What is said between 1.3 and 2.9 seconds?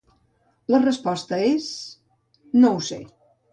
és… no ho